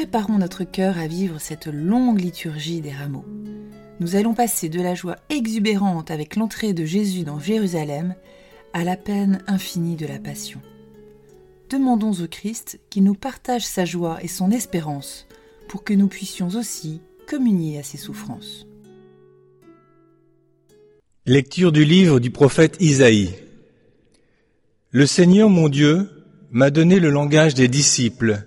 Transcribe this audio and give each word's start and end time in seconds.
préparons 0.00 0.38
notre 0.38 0.64
cœur 0.64 0.96
à 0.96 1.06
vivre 1.06 1.38
cette 1.38 1.66
longue 1.66 2.22
liturgie 2.22 2.80
des 2.80 2.90
rameaux. 2.90 3.26
Nous 4.00 4.16
allons 4.16 4.32
passer 4.32 4.70
de 4.70 4.80
la 4.80 4.94
joie 4.94 5.16
exubérante 5.28 6.10
avec 6.10 6.36
l'entrée 6.36 6.72
de 6.72 6.86
Jésus 6.86 7.22
dans 7.22 7.38
Jérusalem 7.38 8.14
à 8.72 8.82
la 8.82 8.96
peine 8.96 9.44
infinie 9.46 9.96
de 9.96 10.06
la 10.06 10.18
Passion. 10.18 10.62
Demandons 11.68 12.14
au 12.14 12.26
Christ 12.26 12.80
qu'il 12.88 13.04
nous 13.04 13.12
partage 13.12 13.66
sa 13.66 13.84
joie 13.84 14.16
et 14.22 14.26
son 14.26 14.50
espérance 14.50 15.28
pour 15.68 15.84
que 15.84 15.92
nous 15.92 16.08
puissions 16.08 16.48
aussi 16.48 17.02
communier 17.26 17.78
à 17.78 17.82
ses 17.82 17.98
souffrances. 17.98 18.66
Lecture 21.26 21.72
du 21.72 21.84
livre 21.84 22.20
du 22.20 22.30
prophète 22.30 22.78
Isaïe. 22.80 23.34
Le 24.92 25.04
Seigneur 25.04 25.50
mon 25.50 25.68
Dieu 25.68 26.08
m'a 26.50 26.70
donné 26.70 27.00
le 27.00 27.10
langage 27.10 27.52
des 27.52 27.68
disciples 27.68 28.46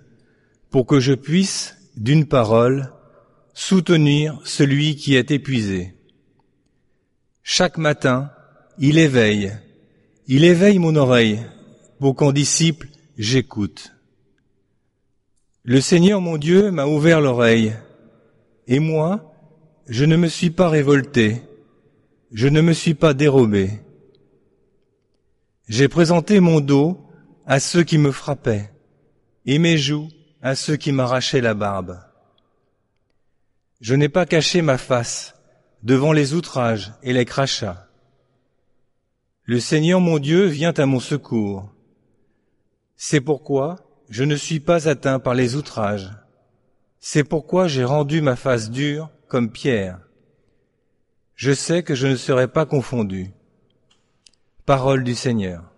pour 0.73 0.87
que 0.87 0.99
je 0.99 1.13
puisse, 1.13 1.77
d'une 1.97 2.25
parole, 2.25 2.91
soutenir 3.53 4.39
celui 4.43 4.95
qui 4.95 5.13
est 5.13 5.29
épuisé. 5.29 5.93
Chaque 7.43 7.77
matin, 7.77 8.31
il 8.79 8.97
éveille, 8.97 9.51
il 10.25 10.43
éveille 10.43 10.79
mon 10.79 10.95
oreille 10.95 11.41
pour 11.99 12.15
qu'en 12.15 12.31
disciple 12.31 12.87
j'écoute. 13.19 13.93
Le 15.61 15.79
Seigneur 15.79 16.21
mon 16.21 16.39
Dieu 16.39 16.71
m'a 16.71 16.87
ouvert 16.87 17.21
l'oreille, 17.21 17.73
et 18.65 18.79
moi, 18.79 19.31
je 19.87 20.05
ne 20.05 20.15
me 20.15 20.27
suis 20.27 20.49
pas 20.49 20.69
révolté, 20.69 21.43
je 22.31 22.47
ne 22.47 22.61
me 22.61 22.73
suis 22.73 22.95
pas 22.95 23.13
dérobé. 23.13 23.69
J'ai 25.67 25.87
présenté 25.87 26.39
mon 26.39 26.61
dos 26.61 26.97
à 27.45 27.59
ceux 27.59 27.83
qui 27.83 27.99
me 27.99 28.11
frappaient, 28.11 28.71
et 29.45 29.59
mes 29.59 29.77
joues 29.77 30.09
à 30.43 30.55
ceux 30.55 30.75
qui 30.75 30.91
m'arrachaient 30.91 31.41
la 31.41 31.53
barbe. 31.53 31.99
Je 33.79 33.95
n'ai 33.95 34.09
pas 34.09 34.25
caché 34.25 34.61
ma 34.61 34.77
face 34.77 35.35
devant 35.83 36.11
les 36.11 36.33
outrages 36.33 36.91
et 37.01 37.13
les 37.13 37.25
crachats. 37.25 37.87
Le 39.45 39.59
Seigneur 39.61 40.01
mon 40.01 40.19
Dieu 40.19 40.45
vient 40.45 40.73
à 40.73 40.85
mon 40.85 40.99
secours. 40.99 41.73
C'est 42.97 43.21
pourquoi 43.21 43.77
je 44.09 44.25
ne 44.25 44.35
suis 44.35 44.59
pas 44.59 44.89
atteint 44.89 45.19
par 45.19 45.33
les 45.33 45.55
outrages. 45.55 46.11
C'est 46.99 47.23
pourquoi 47.23 47.67
j'ai 47.67 47.85
rendu 47.85 48.21
ma 48.21 48.35
face 48.35 48.69
dure 48.69 49.09
comme 49.29 49.49
pierre. 49.49 49.99
Je 51.35 51.53
sais 51.53 51.83
que 51.83 51.95
je 51.95 52.07
ne 52.07 52.15
serai 52.15 52.49
pas 52.49 52.65
confondu. 52.65 53.31
Parole 54.65 55.03
du 55.03 55.15
Seigneur. 55.15 55.72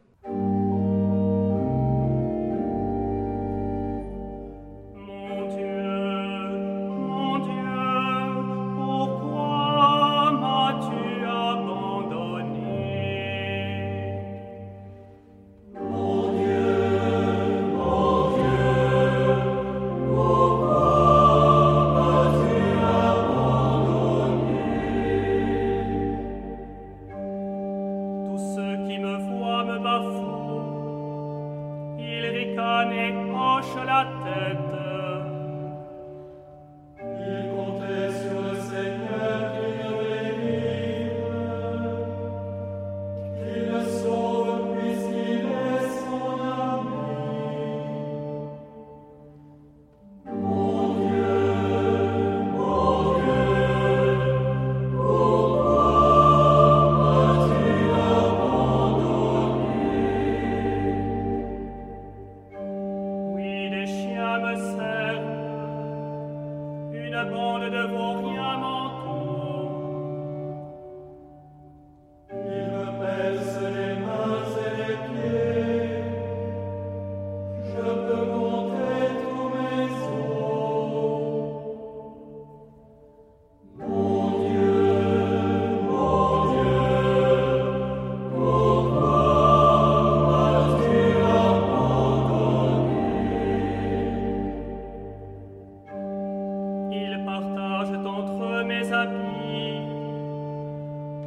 tapis 99.05 99.81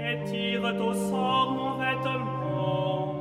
et 0.00 0.24
tirent 0.24 0.80
au 0.80 0.94
sort 0.94 1.50
mon 1.52 1.72
vêtement. 1.78 3.17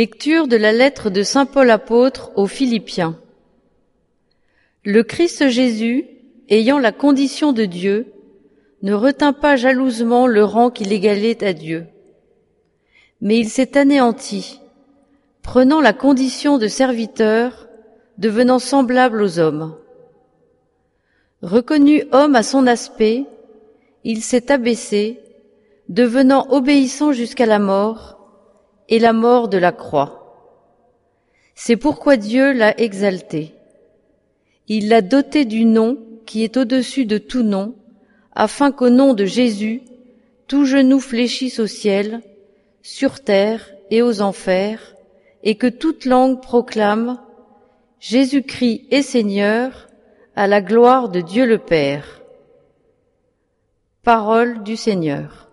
Lecture 0.00 0.48
de 0.48 0.56
la 0.56 0.72
lettre 0.72 1.10
de 1.10 1.22
Saint 1.22 1.44
Paul 1.44 1.70
apôtre 1.70 2.30
aux 2.34 2.46
Philippiens. 2.46 3.18
Le 4.82 5.02
Christ 5.02 5.50
Jésus, 5.50 6.06
ayant 6.48 6.78
la 6.78 6.90
condition 6.90 7.52
de 7.52 7.66
Dieu, 7.66 8.06
ne 8.80 8.94
retint 8.94 9.34
pas 9.34 9.56
jalousement 9.56 10.26
le 10.26 10.42
rang 10.42 10.70
qu'il 10.70 10.90
égalait 10.90 11.44
à 11.44 11.52
Dieu. 11.52 11.84
Mais 13.20 13.36
il 13.36 13.50
s'est 13.50 13.76
anéanti, 13.76 14.62
prenant 15.42 15.82
la 15.82 15.92
condition 15.92 16.56
de 16.56 16.66
serviteur, 16.66 17.68
devenant 18.16 18.58
semblable 18.58 19.20
aux 19.20 19.38
hommes. 19.38 19.76
Reconnu 21.42 22.04
homme 22.12 22.36
à 22.36 22.42
son 22.42 22.66
aspect, 22.66 23.26
il 24.04 24.22
s'est 24.22 24.50
abaissé, 24.50 25.20
devenant 25.90 26.46
obéissant 26.48 27.12
jusqu'à 27.12 27.44
la 27.44 27.58
mort, 27.58 28.19
et 28.90 28.98
la 28.98 29.12
mort 29.12 29.48
de 29.48 29.56
la 29.56 29.72
croix. 29.72 30.20
C'est 31.54 31.76
pourquoi 31.76 32.16
Dieu 32.16 32.52
l'a 32.52 32.78
exalté. 32.78 33.54
Il 34.68 34.88
l'a 34.88 35.00
doté 35.00 35.44
du 35.44 35.64
nom 35.64 35.98
qui 36.26 36.44
est 36.44 36.56
au-dessus 36.56 37.06
de 37.06 37.18
tout 37.18 37.42
nom, 37.42 37.74
afin 38.32 38.70
qu'au 38.70 38.90
nom 38.90 39.14
de 39.14 39.24
Jésus, 39.24 39.82
tout 40.46 40.64
genou 40.64 41.00
fléchisse 41.00 41.58
au 41.58 41.66
ciel, 41.66 42.20
sur 42.82 43.20
terre 43.20 43.70
et 43.90 44.02
aux 44.02 44.20
enfers, 44.20 44.94
et 45.42 45.56
que 45.56 45.66
toute 45.66 46.04
langue 46.04 46.40
proclame 46.40 47.18
Jésus-Christ 47.98 48.86
est 48.90 49.02
Seigneur, 49.02 49.88
à 50.36 50.46
la 50.46 50.60
gloire 50.62 51.08
de 51.08 51.20
Dieu 51.20 51.46
le 51.46 51.58
Père. 51.58 52.22
Parole 54.02 54.62
du 54.62 54.76
Seigneur. 54.76 55.49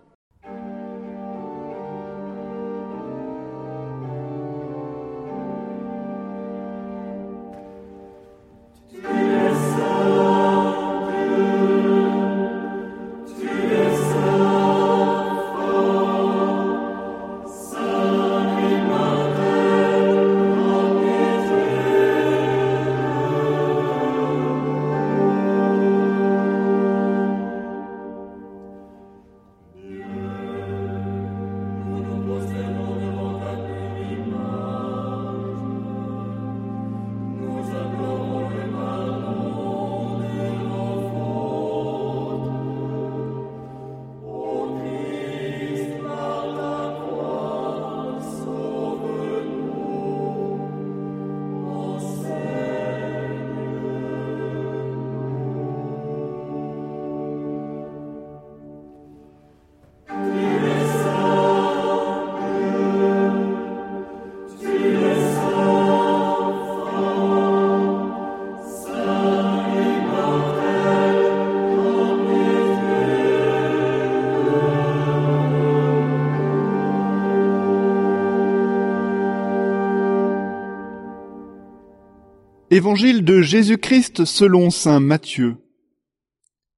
Évangile 82.78 83.24
de 83.24 83.40
Jésus-Christ 83.40 84.24
selon 84.24 84.70
Saint 84.70 85.00
Matthieu. 85.00 85.56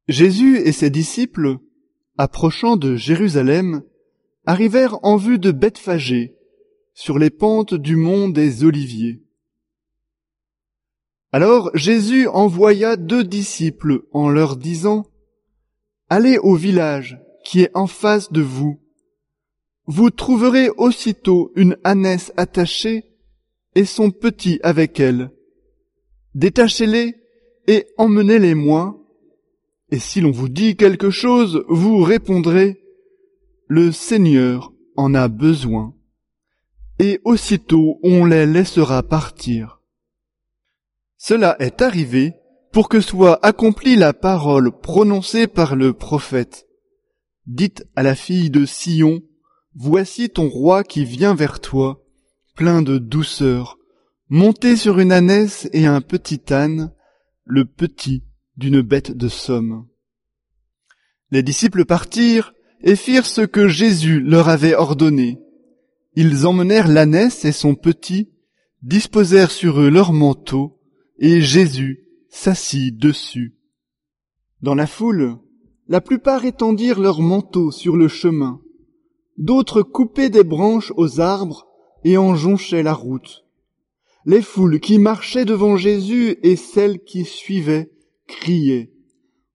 Jésus 0.08 0.56
et 0.56 0.72
ses 0.72 0.88
disciples, 0.88 1.58
approchant 2.16 2.78
de 2.78 2.96
Jérusalem, 2.96 3.82
arrivèrent 4.46 4.96
en 5.02 5.18
vue 5.18 5.38
de 5.38 5.50
Bethphagée, 5.50 6.38
sur 6.94 7.18
les 7.18 7.28
pentes 7.28 7.74
du 7.74 7.96
mont 7.96 8.30
des 8.30 8.64
Oliviers. 8.64 9.20
Alors 11.32 11.70
Jésus 11.74 12.26
envoya 12.28 12.96
deux 12.96 13.22
disciples 13.22 14.04
en 14.12 14.30
leur 14.30 14.56
disant, 14.56 15.04
Allez 16.08 16.38
au 16.38 16.54
village 16.54 17.20
qui 17.44 17.60
est 17.60 17.76
en 17.76 17.86
face 17.86 18.32
de 18.32 18.40
vous. 18.40 18.80
Vous 19.84 20.08
trouverez 20.08 20.70
aussitôt 20.78 21.52
une 21.56 21.76
ânesse 21.84 22.32
attachée 22.38 23.04
et 23.74 23.84
son 23.84 24.10
petit 24.10 24.60
avec 24.62 24.98
elle 24.98 25.30
Détachez-les 26.34 27.16
et 27.66 27.86
emmenez-les-moi. 27.98 28.96
Et 29.90 29.98
si 29.98 30.20
l'on 30.20 30.30
vous 30.30 30.48
dit 30.48 30.76
quelque 30.76 31.10
chose, 31.10 31.64
vous 31.68 32.02
répondrez, 32.02 32.80
Le 33.66 33.92
Seigneur 33.92 34.72
en 34.96 35.14
a 35.14 35.28
besoin. 35.28 35.94
Et 36.98 37.20
aussitôt 37.24 37.98
on 38.02 38.24
les 38.24 38.46
laissera 38.46 39.02
partir. 39.02 39.80
Cela 41.16 41.56
est 41.58 41.82
arrivé 41.82 42.34
pour 42.72 42.88
que 42.88 43.00
soit 43.00 43.44
accomplie 43.44 43.96
la 43.96 44.12
parole 44.12 44.70
prononcée 44.70 45.46
par 45.46 45.76
le 45.76 45.92
prophète. 45.92 46.66
Dites 47.46 47.84
à 47.96 48.02
la 48.02 48.14
fille 48.14 48.50
de 48.50 48.64
Sion, 48.64 49.22
Voici 49.74 50.30
ton 50.30 50.48
roi 50.48 50.82
qui 50.82 51.04
vient 51.04 51.34
vers 51.34 51.60
toi, 51.60 52.04
plein 52.56 52.82
de 52.82 52.98
douceur, 52.98 53.78
monté 54.30 54.76
sur 54.76 55.00
une 55.00 55.10
ânesse 55.10 55.68
et 55.72 55.86
un 55.86 56.00
petit 56.00 56.40
âne, 56.52 56.92
le 57.44 57.64
petit 57.64 58.22
d'une 58.56 58.80
bête 58.80 59.16
de 59.16 59.26
somme. 59.26 59.88
Les 61.32 61.42
disciples 61.42 61.84
partirent 61.84 62.54
et 62.80 62.94
firent 62.94 63.26
ce 63.26 63.40
que 63.40 63.66
Jésus 63.66 64.20
leur 64.20 64.48
avait 64.48 64.76
ordonné. 64.76 65.40
Ils 66.14 66.46
emmenèrent 66.46 66.86
l'ânesse 66.86 67.44
et 67.44 67.52
son 67.52 67.74
petit, 67.74 68.30
disposèrent 68.82 69.50
sur 69.50 69.80
eux 69.80 69.90
leurs 69.90 70.12
manteaux, 70.12 70.80
et 71.18 71.40
Jésus 71.40 72.06
s'assit 72.28 72.96
dessus. 72.96 73.56
Dans 74.62 74.76
la 74.76 74.86
foule, 74.86 75.38
la 75.88 76.00
plupart 76.00 76.44
étendirent 76.44 77.00
leurs 77.00 77.20
manteaux 77.20 77.72
sur 77.72 77.96
le 77.96 78.06
chemin, 78.06 78.60
d'autres 79.38 79.82
coupaient 79.82 80.30
des 80.30 80.44
branches 80.44 80.92
aux 80.96 81.20
arbres 81.20 81.66
et 82.04 82.16
en 82.16 82.36
jonchaient 82.36 82.84
la 82.84 82.94
route. 82.94 83.44
Les 84.26 84.42
foules 84.42 84.80
qui 84.80 84.98
marchaient 84.98 85.44
devant 85.44 85.76
Jésus 85.76 86.36
et 86.42 86.56
celles 86.56 86.98
qui 87.00 87.24
suivaient 87.24 87.90
criaient 88.26 88.92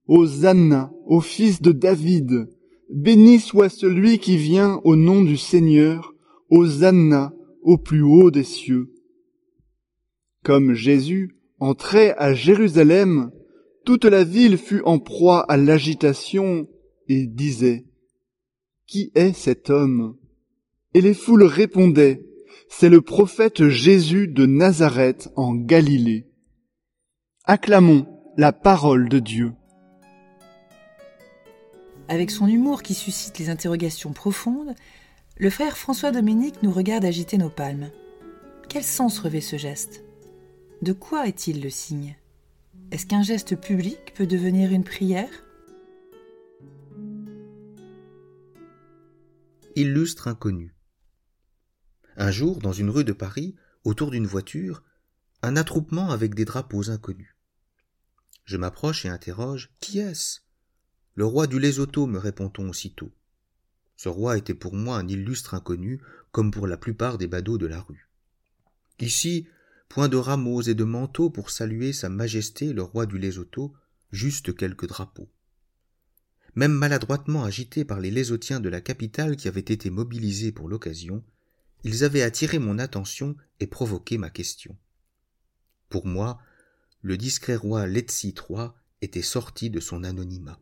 Hosanna 0.07 0.91
au 1.05 1.21
fils 1.21 1.61
de 1.61 1.71
David, 1.71 2.47
béni 2.89 3.39
soit 3.39 3.69
celui 3.69 4.19
qui 4.19 4.37
vient 4.37 4.81
au 4.83 4.95
nom 4.95 5.23
du 5.23 5.37
Seigneur, 5.37 6.13
Hosanna 6.49 7.33
au 7.61 7.77
plus 7.77 8.03
haut 8.03 8.31
des 8.31 8.43
cieux. 8.43 8.91
Comme 10.43 10.73
Jésus 10.73 11.37
entrait 11.59 12.15
à 12.17 12.33
Jérusalem, 12.33 13.31
toute 13.85 14.05
la 14.05 14.23
ville 14.23 14.57
fut 14.57 14.81
en 14.83 14.99
proie 14.99 15.41
à 15.41 15.57
l'agitation 15.57 16.67
et 17.07 17.25
disait 17.27 17.85
Qui 18.87 19.11
est 19.15 19.33
cet 19.33 19.69
homme? 19.69 20.17
Et 20.93 21.01
les 21.01 21.13
foules 21.13 21.43
répondaient 21.43 22.23
c'est 22.69 22.89
le 22.89 23.01
prophète 23.01 23.67
Jésus 23.67 24.27
de 24.27 24.45
Nazareth 24.45 25.29
en 25.35 25.55
Galilée. 25.55 26.27
Acclamons 27.45 28.07
la 28.37 28.51
parole 28.51 29.07
de 29.07 29.19
Dieu. 29.19 29.53
Avec 32.07 32.31
son 32.31 32.47
humour 32.47 32.83
qui 32.83 32.93
suscite 32.93 33.39
les 33.39 33.49
interrogations 33.49 34.13
profondes, 34.13 34.75
le 35.37 35.49
frère 35.49 35.77
François 35.77 36.11
Dominique 36.11 36.61
nous 36.63 36.71
regarde 36.71 37.05
agiter 37.05 37.37
nos 37.37 37.49
palmes. 37.49 37.89
Quel 38.69 38.83
sens 38.83 39.19
revêt 39.19 39.41
ce 39.41 39.57
geste? 39.57 40.03
De 40.81 40.93
quoi 40.93 41.27
est-il 41.27 41.61
le 41.61 41.69
signe? 41.69 42.17
Est-ce 42.91 43.05
qu'un 43.05 43.23
geste 43.23 43.55
public 43.55 44.13
peut 44.13 44.27
devenir 44.27 44.71
une 44.71 44.83
prière? 44.83 45.29
Illustre 49.75 50.27
inconnu. 50.27 50.74
Un 52.17 52.31
jour, 52.31 52.59
dans 52.59 52.71
une 52.71 52.89
rue 52.89 53.03
de 53.03 53.13
Paris, 53.13 53.55
autour 53.83 54.11
d'une 54.11 54.27
voiture, 54.27 54.83
un 55.41 55.57
attroupement 55.57 56.11
avec 56.11 56.33
des 56.33 56.45
drapeaux 56.45 56.89
inconnus. 56.89 57.35
Je 58.45 58.57
m'approche 58.57 59.05
et 59.05 59.09
interroge 59.09 59.71
Qui 59.79 59.99
est-ce 59.99 60.39
Le 61.15 61.25
roi 61.25 61.47
du 61.47 61.59
Lesotho, 61.59 62.07
me 62.07 62.17
répond-on 62.17 62.69
aussitôt. 62.69 63.11
Ce 63.97 64.07
roi 64.07 64.37
était 64.37 64.53
pour 64.53 64.75
moi 64.75 64.97
un 64.97 65.07
illustre 65.07 65.53
inconnu, 65.53 66.01
comme 66.31 66.51
pour 66.51 66.67
la 66.67 66.77
plupart 66.77 67.17
des 67.17 67.27
badauds 67.27 67.57
de 67.57 67.65
la 67.65 67.81
rue. 67.81 68.09
Ici, 68.99 69.47
point 69.89 70.07
de 70.07 70.17
rameaux 70.17 70.61
et 70.61 70.73
de 70.73 70.83
manteaux 70.83 71.29
pour 71.29 71.49
saluer 71.49 71.91
Sa 71.91 72.09
Majesté 72.09 72.71
le 72.71 72.81
roi 72.81 73.05
du 73.05 73.17
Lesotho, 73.17 73.73
juste 74.11 74.55
quelques 74.55 74.87
drapeaux. 74.87 75.29
Même 76.55 76.73
maladroitement 76.73 77.43
agités 77.43 77.83
par 77.83 77.99
les 77.99 78.11
Lésotiens 78.11 78.61
de 78.61 78.69
la 78.69 78.79
capitale 78.79 79.35
qui 79.35 79.49
avaient 79.49 79.59
été 79.59 79.89
mobilisés 79.89 80.53
pour 80.53 80.69
l'occasion, 80.69 81.23
ils 81.85 82.03
avaient 82.03 82.23
attiré 82.23 82.57
mon 82.57 82.79
attention 82.79 83.37
et 83.59 83.67
provoqué 83.67 84.17
ma 84.17 84.31
question. 84.31 84.75
Pour 85.87 86.07
moi, 86.07 86.39
le 87.01 87.15
discret 87.15 87.55
roi 87.55 87.85
Letsi 87.85 88.33
III 88.33 88.69
était 89.03 89.21
sorti 89.21 89.69
de 89.69 89.79
son 89.79 90.03
anonymat. 90.03 90.59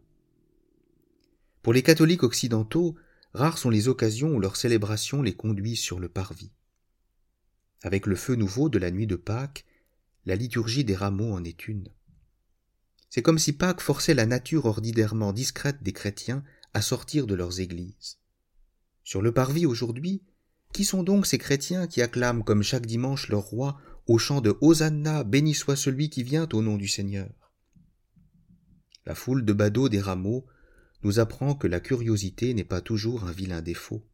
Pour 1.61 1.71
les 1.71 1.81
catholiques 1.81 2.23
occidentaux, 2.23 2.97
rares 3.33 3.57
sont 3.57 3.69
les 3.69 3.87
occasions 3.87 4.35
où 4.35 4.39
leur 4.41 4.57
célébration 4.57 5.21
les 5.21 5.33
conduit 5.33 5.77
sur 5.77 5.97
le 5.97 6.09
parvis. 6.09 6.51
Avec 7.83 8.05
le 8.05 8.17
feu 8.17 8.35
nouveau 8.35 8.67
de 8.67 8.77
la 8.77 8.91
nuit 8.91 9.07
de 9.07 9.15
Pâques, 9.15 9.63
la 10.25 10.35
liturgie 10.35 10.83
des 10.83 10.95
rameaux 10.95 11.31
en 11.31 11.45
est 11.45 11.69
une. 11.69 11.87
C'est 13.09 13.21
comme 13.21 13.39
si 13.39 13.53
Pâques 13.53 13.79
forçait 13.79 14.13
la 14.13 14.25
nature 14.25 14.65
ordinairement 14.65 15.31
discrète 15.31 15.83
des 15.83 15.93
chrétiens 15.93 16.43
à 16.73 16.81
sortir 16.81 17.27
de 17.27 17.35
leurs 17.35 17.61
églises. 17.61 18.17
Sur 19.05 19.21
le 19.21 19.31
parvis 19.31 19.65
aujourd'hui, 19.65 20.21
qui 20.73 20.83
sont 20.83 21.03
donc 21.03 21.25
ces 21.25 21.37
chrétiens 21.37 21.87
qui 21.87 22.01
acclament 22.01 22.43
comme 22.43 22.63
chaque 22.63 22.85
dimanche 22.85 23.29
leur 23.29 23.43
roi 23.43 23.77
au 24.07 24.17
chant 24.17 24.41
de 24.41 24.57
Hosanna, 24.59 25.23
béni 25.23 25.53
soit 25.53 25.75
celui 25.75 26.09
qui 26.09 26.23
vient 26.23 26.49
au 26.51 26.61
nom 26.61 26.77
du 26.77 26.87
Seigneur? 26.87 27.29
La 29.05 29.15
foule 29.15 29.45
de 29.45 29.53
badauds 29.53 29.89
des 29.89 30.01
rameaux 30.01 30.45
nous 31.03 31.19
apprend 31.19 31.55
que 31.55 31.67
la 31.67 31.79
curiosité 31.79 32.53
n'est 32.53 32.63
pas 32.63 32.81
toujours 32.81 33.25
un 33.25 33.31
vilain 33.31 33.61
défaut. 33.61 34.05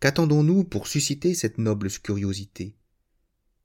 Qu'attendons-nous 0.00 0.64
pour 0.64 0.86
susciter 0.86 1.34
cette 1.34 1.58
noble 1.58 1.90
curiosité? 1.90 2.76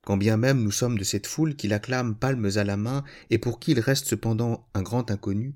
Quand 0.03 0.17
bien 0.17 0.37
même 0.37 0.63
nous 0.63 0.71
sommes 0.71 0.97
de 0.97 1.03
cette 1.03 1.27
foule 1.27 1.55
qui 1.55 1.67
l'acclame 1.67 2.15
palmes 2.15 2.49
à 2.55 2.63
la 2.63 2.77
main 2.77 3.03
et 3.29 3.37
pour 3.37 3.59
qui 3.59 3.71
il 3.71 3.79
reste 3.79 4.07
cependant 4.07 4.67
un 4.73 4.81
grand 4.81 5.11
inconnu, 5.11 5.55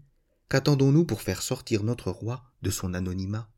qu'attendons-nous 0.49 1.05
pour 1.05 1.21
faire 1.21 1.41
sortir 1.41 1.83
notre 1.83 2.11
roi 2.11 2.43
de 2.61 2.69
son 2.69 2.93
anonymat? 2.93 3.49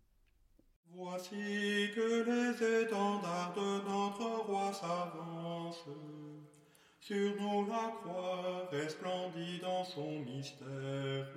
Voici 1.09 1.89
que 1.95 2.25
les 2.27 2.83
étendards 2.83 3.53
de 3.55 3.69
notre 3.87 4.45
roi 4.45 4.73
s'avancent. 4.73 5.87
Sur 6.99 7.31
nous 7.39 7.65
la 7.65 7.93
croix 8.01 8.67
resplendit 8.71 9.59
dans 9.61 9.85
son 9.85 10.19
mystère. 10.19 11.27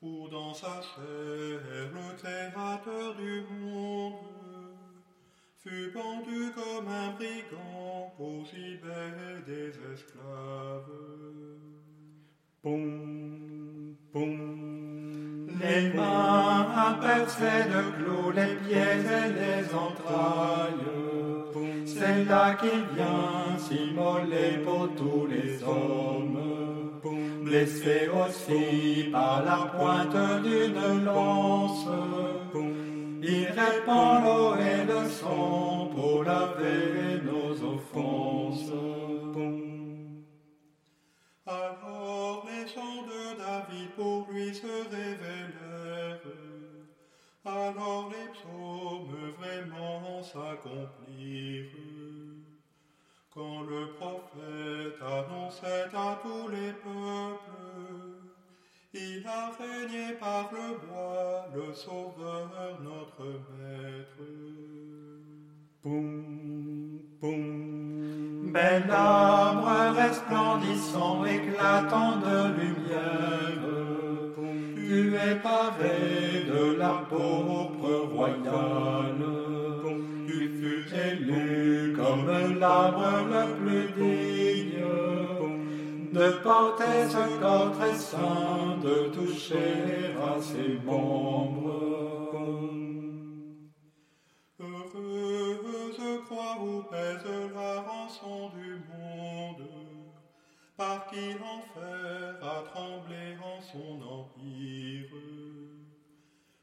Où 0.00 0.26
dans 0.28 0.54
sa 0.54 0.80
chair 0.80 1.60
le 1.92 2.16
créateur 2.16 3.14
du 3.14 3.42
monde 3.60 4.14
fut 5.58 5.92
pendu 5.92 6.50
comme 6.54 6.88
un 6.88 7.10
brigand 7.12 8.10
au 8.18 8.42
gibet 8.46 9.42
des 9.46 9.68
esclaves. 9.92 10.90
Pom, 12.62 13.96
pom, 14.12 15.46
les 15.60 15.92
mains 15.92 16.53
à 16.86 16.92
percer 17.08 17.60
de 17.74 17.82
clous, 17.96 18.30
les 18.38 18.54
pieds 18.62 19.00
et 19.18 19.28
les 19.40 19.64
entrailles. 19.84 20.90
C'est 21.86 22.24
là 22.24 22.54
qu'il 22.60 22.84
vient 22.96 23.56
s'immoler 23.58 24.52
pour 24.64 24.88
tous 24.98 25.26
les 25.26 25.62
hommes. 25.62 26.40
Blessé 27.42 28.08
aussi 28.22 29.10
par 29.12 29.44
la 29.44 29.60
pointe 29.74 30.42
d'une 30.42 31.04
lance. 31.04 31.88
Il 33.22 33.46
répand 33.60 34.24
l'eau 34.24 34.54
et 34.56 34.84
le 34.92 35.08
sang 35.08 35.90
pour 35.94 36.24
laver 36.24 37.22
nos 37.28 37.52
offenses. 37.72 38.33
Alors 47.46 48.10
les 48.10 48.32
psaumes 48.32 49.32
vraiment 49.38 50.22
s'accomplirent. 50.22 51.66
Quand 53.34 53.62
le 53.68 53.92
prophète 53.98 54.98
annonçait 55.02 55.90
à 55.94 56.18
tous 56.22 56.48
les 56.48 56.72
peuples, 56.72 57.74
il 58.94 59.26
a 59.26 59.50
régné 59.50 60.14
par 60.18 60.50
le 60.52 60.78
bois, 60.86 61.46
le 61.54 61.74
Sauveur, 61.74 62.48
notre 62.80 63.26
Maître. 63.58 64.30
Poum, 65.82 67.00
poum. 67.20 68.52
Bel 68.52 68.90
arbre 68.90 69.96
resplendissant, 69.96 71.24
éclatant 71.26 72.16
de 72.18 72.54
lumière, 72.58 73.83
tu 74.86 75.14
es 75.14 75.34
pavé 75.36 76.44
de 76.52 76.76
la 76.78 77.04
pourpre 77.08 78.08
royale. 78.14 79.24
Tu 80.26 80.48
fus 80.58 80.86
élu 81.08 81.94
comme 81.96 82.58
l'arbre 82.58 83.26
le 83.30 83.44
plus 83.56 83.86
digne 84.02 84.64
de 86.12 86.30
porter 86.42 87.08
ce 87.08 87.40
corps 87.40 87.72
très 87.72 87.94
saint, 87.94 88.78
de 88.82 89.08
toucher 89.08 90.14
à 90.22 90.40
ses 90.40 90.78
membres. 90.84 91.94
Heureuse 94.60 96.20
croix 96.26 96.56
où 96.62 96.82
pèse 96.82 97.26
la 97.54 97.80
rançon 97.80 98.50
du 98.50 98.74
monde, 98.92 99.66
par 100.76 101.06
qui 101.08 101.32
l'enfer 101.32 102.36
a 102.42 102.62
tremblé 102.70 103.36
en 103.42 103.60
son 103.60 104.03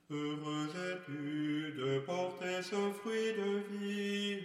Heureuse 0.09 0.75
es-tu 0.75 1.73
de 1.77 1.99
porter 1.99 2.61
ce 2.61 2.91
fruit 2.99 3.31
de 3.37 3.51
vie, 3.71 4.43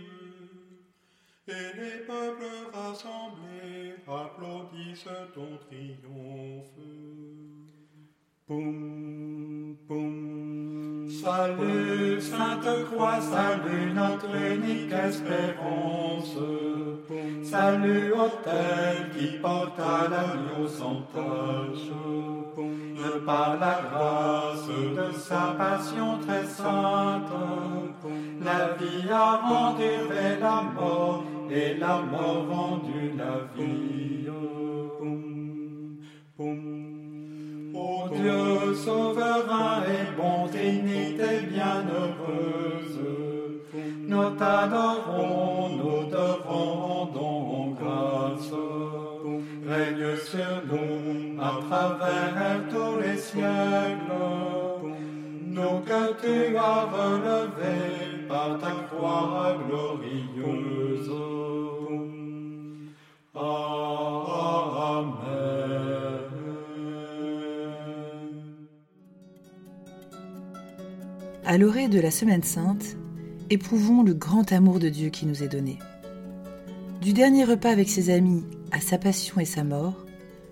et 1.48 1.68
les 1.76 1.98
peuples 2.06 2.70
rassemblés 2.72 3.94
applaudissent 4.06 5.08
ton 5.34 5.58
triomphe. 5.68 6.78
Salut, 11.26 12.20
Sainte 12.20 12.84
Croix, 12.88 13.20
salut 13.20 13.92
notre 13.92 14.32
unique 14.32 14.92
espérance. 14.92 16.36
Salut, 17.42 18.12
autel 18.12 19.10
qui 19.12 19.36
porte 19.38 19.76
à 19.80 20.06
l'agneau 20.08 20.68
sans 20.68 21.02
tâche. 21.12 21.90
Par 23.26 23.58
la 23.58 23.80
grâce 23.90 24.68
de 24.68 25.18
sa 25.18 25.56
passion 25.58 26.18
très 26.24 26.44
sainte, 26.44 27.32
la 28.40 28.76
vie 28.78 29.10
a 29.10 29.36
rendu 29.48 29.94
la 30.40 30.62
mort 30.62 31.24
et 31.50 31.74
la 31.74 32.02
mort 32.02 32.46
rendu 32.48 33.14
la 33.18 33.34
vie. 33.56 34.28
Ô 37.74 38.08
Dieu 38.14 38.74
souverain 38.74 39.75
t'adorons, 44.38 45.68
nous 45.78 46.10
te 46.10 46.48
rendons 46.48 47.74
grâce. 47.80 48.52
Règne 49.66 50.16
sur 50.24 50.62
nous 50.70 51.42
à 51.42 51.60
travers 51.68 52.62
tous 52.70 53.00
les 53.00 53.16
siècles, 53.16 54.12
nous 55.56 55.80
que 55.88 56.02
tu 56.20 56.56
as 56.56 56.84
relevés 56.96 58.26
par 58.28 58.58
ta 58.58 58.72
croix 58.88 59.56
glorieuse. 59.66 61.10
Amen. 63.34 63.96
À 71.48 71.58
l'orée 71.58 71.86
de 71.86 72.00
la 72.00 72.10
Semaine 72.10 72.42
Sainte, 72.42 72.96
éprouvons 73.50 74.02
le 74.02 74.14
grand 74.14 74.52
amour 74.52 74.78
de 74.78 74.88
Dieu 74.88 75.10
qui 75.10 75.26
nous 75.26 75.42
est 75.42 75.48
donné. 75.48 75.78
Du 77.00 77.12
dernier 77.12 77.44
repas 77.44 77.70
avec 77.70 77.88
ses 77.88 78.10
amis 78.10 78.44
à 78.72 78.80
sa 78.80 78.98
passion 78.98 79.40
et 79.40 79.44
sa 79.44 79.64
mort, 79.64 80.04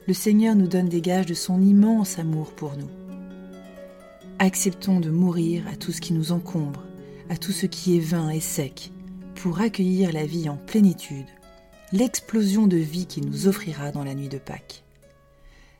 le 0.06 0.14
Seigneur 0.14 0.54
nous 0.54 0.68
donne 0.68 0.88
des 0.88 1.00
gages 1.00 1.26
de 1.26 1.34
son 1.34 1.60
immense 1.60 2.18
amour 2.18 2.52
pour 2.52 2.76
nous. 2.76 2.90
Acceptons 4.38 5.00
de 5.00 5.10
mourir 5.10 5.64
à 5.72 5.76
tout 5.76 5.92
ce 5.92 6.00
qui 6.00 6.12
nous 6.12 6.32
encombre, 6.32 6.84
à 7.30 7.36
tout 7.36 7.52
ce 7.52 7.66
qui 7.66 7.96
est 7.96 8.00
vain 8.00 8.30
et 8.30 8.40
sec, 8.40 8.92
pour 9.34 9.60
accueillir 9.60 10.12
la 10.12 10.26
vie 10.26 10.48
en 10.48 10.56
plénitude, 10.56 11.26
l'explosion 11.92 12.66
de 12.66 12.76
vie 12.76 13.06
qu'il 13.06 13.26
nous 13.26 13.48
offrira 13.48 13.90
dans 13.90 14.04
la 14.04 14.14
nuit 14.14 14.28
de 14.28 14.38
Pâques. 14.38 14.84